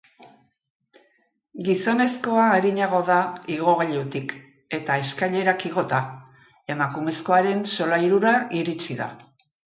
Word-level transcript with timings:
Gizonezkoa 1.65 2.45
arinago 2.53 3.01
da 3.09 3.17
igogailutik, 3.55 4.33
eta 4.77 4.95
eskailerak 5.01 5.65
igota, 5.69 5.99
emakumezkoaren 6.77 7.61
solairura 7.77 8.33
iritsi 8.61 8.97
da. 9.03 9.09